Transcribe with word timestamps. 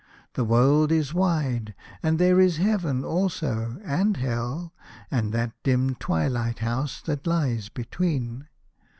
"The 0.33 0.43
world 0.43 0.91
is 0.91 1.13
wide, 1.13 1.75
and 2.01 2.17
there 2.17 2.39
is 2.39 2.57
Heaven 2.57 3.05
also, 3.05 3.77
and 3.85 4.17
Hell, 4.17 4.73
and 5.11 5.31
that 5.31 5.51
dim 5.61 5.93
twilight 5.93 6.57
house 6.57 7.01
that 7.03 7.27
lies 7.27 7.69
between. 7.69 8.47